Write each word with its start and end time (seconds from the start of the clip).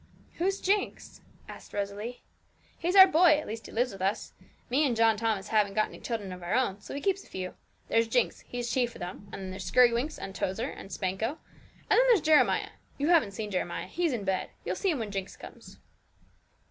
'Who's 0.39 0.59
Jinx?' 0.59 1.21
asked 1.47 1.73
Rosalie. 1.73 2.23
'He's 2.79 2.95
our 2.95 3.05
boy; 3.05 3.37
at 3.39 3.45
least 3.45 3.67
he 3.67 3.71
lives 3.71 3.91
with 3.91 4.01
us. 4.01 4.33
Me 4.67 4.83
and 4.83 4.95
John 4.95 5.15
Thomas 5.15 5.49
haven't 5.49 5.75
got 5.75 5.89
any 5.89 5.99
children 5.99 6.31
of 6.31 6.41
our 6.41 6.55
own, 6.55 6.81
so 6.81 6.95
we 6.95 7.01
keeps 7.01 7.23
a 7.23 7.27
few. 7.27 7.53
There's 7.87 8.07
Jinx, 8.07 8.39
he's 8.39 8.71
chief 8.71 8.95
of 8.95 8.99
them; 8.99 9.29
and 9.31 9.43
then 9.43 9.49
there's 9.51 9.71
Skirrywinks, 9.71 10.17
and 10.17 10.33
Tozer, 10.33 10.71
and 10.71 10.89
Spanco, 10.89 11.37
and 11.87 11.99
then 11.99 12.03
there's 12.07 12.21
Jeremiah 12.21 12.69
you 12.97 13.09
haven't 13.09 13.33
seen 13.33 13.51
Jeremiah; 13.51 13.85
he's 13.85 14.11
in 14.11 14.23
bed 14.23 14.49
you'll 14.65 14.75
see 14.75 14.89
him 14.89 14.97
when 14.97 15.11
Jinx 15.11 15.37
comes.' 15.37 15.77